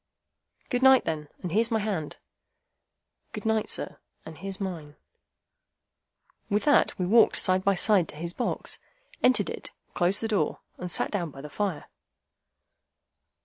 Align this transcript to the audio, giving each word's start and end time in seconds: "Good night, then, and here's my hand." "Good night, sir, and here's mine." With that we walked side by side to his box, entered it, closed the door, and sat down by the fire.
"Good 0.71 0.81
night, 0.81 1.05
then, 1.05 1.29
and 1.43 1.51
here's 1.51 1.69
my 1.69 1.77
hand." 1.77 2.17
"Good 3.33 3.45
night, 3.45 3.69
sir, 3.69 3.99
and 4.25 4.35
here's 4.39 4.59
mine." 4.59 4.95
With 6.49 6.63
that 6.65 6.97
we 6.97 7.05
walked 7.05 7.35
side 7.35 7.63
by 7.63 7.75
side 7.75 8.07
to 8.07 8.15
his 8.15 8.33
box, 8.33 8.79
entered 9.21 9.51
it, 9.51 9.69
closed 9.93 10.19
the 10.21 10.27
door, 10.27 10.61
and 10.79 10.91
sat 10.91 11.11
down 11.11 11.29
by 11.29 11.41
the 11.41 11.51
fire. 11.51 11.85